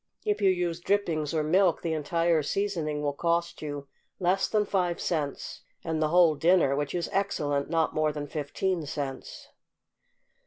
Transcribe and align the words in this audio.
If 0.25 0.41
you 0.41 0.49
use 0.49 0.79
drippings 0.79 1.31
or 1.31 1.43
milk 1.43 1.83
the 1.83 1.93
entire 1.93 2.41
seasoning 2.41 3.03
will 3.03 3.13
cost 3.13 3.61
you 3.61 3.87
less 4.19 4.47
than 4.47 4.65
five 4.65 4.99
cents; 4.99 5.61
and 5.83 6.01
the 6.01 6.07
whole 6.07 6.33
dinner, 6.33 6.75
which 6.75 6.95
is 6.95 7.07
excellent, 7.13 7.69
not 7.69 7.93
more 7.93 8.11
than 8.11 8.25
fifteen 8.25 8.87
cents. 8.87 9.49